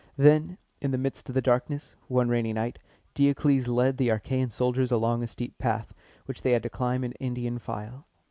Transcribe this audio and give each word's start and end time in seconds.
Then, 0.17 0.57
in 0.81 0.89
the 0.89 0.97
midst 0.97 1.29
of 1.29 1.35
the 1.35 1.43
darkness, 1.43 1.95
one 2.07 2.27
rainy 2.27 2.53
night, 2.53 2.79
Diocles 3.13 3.67
led 3.67 3.97
the 3.97 4.07
Achæan 4.07 4.51
soldiers 4.51 4.91
along 4.91 5.21
a 5.21 5.27
steep 5.27 5.55
path, 5.59 5.93
which 6.25 6.41
they 6.41 6.53
had 6.53 6.63
to 6.63 6.71
climb 6.71 7.03
in 7.03 7.11
Indian 7.19 7.59
file. 7.59 8.07